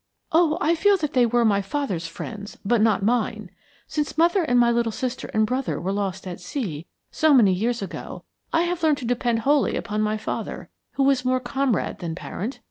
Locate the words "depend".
9.05-9.41